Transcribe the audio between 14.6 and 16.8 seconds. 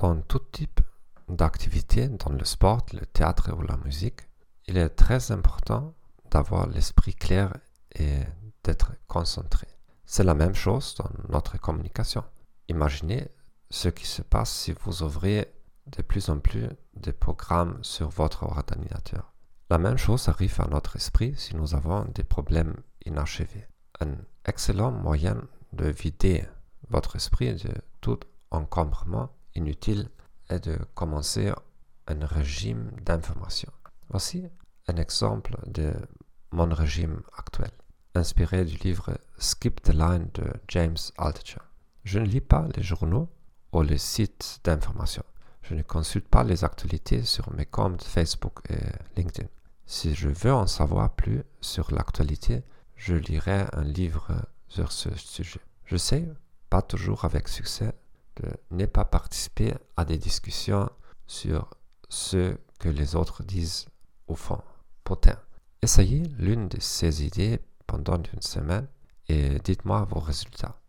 vous ouvrez de plus en plus